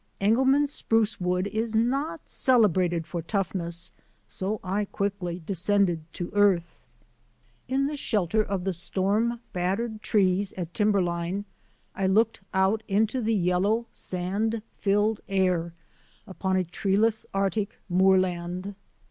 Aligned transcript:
Engelmann 0.19 0.65
spruce 0.65 1.21
wood 1.21 1.45
is 1.45 1.75
not 1.75 2.27
celebrated 2.27 3.05
for 3.05 3.21
toughness 3.21 3.91
so 4.27 4.59
I 4.63 4.85
quickly 4.85 5.43
descended 5.45 6.11
to 6.13 6.31
earth. 6.33 6.79
In 7.67 7.85
the 7.85 7.95
shelter 7.95 8.41
of 8.43 8.63
the 8.63 8.73
storm 8.73 9.41
battered 9.53 10.01
trees 10.01 10.53
at 10.53 10.73
timberline 10.73 11.45
I 11.93 12.07
looked 12.07 12.41
out 12.51 12.81
into 12.87 13.21
the 13.21 13.35
yellow, 13.35 13.85
sand 13.91 14.63
filled 14.79 15.21
air 15.29 15.71
upon 16.25 16.55
a 16.55 16.63
treeless 16.63 17.27
Arctic 17.31 17.77
moorland. 17.87 18.73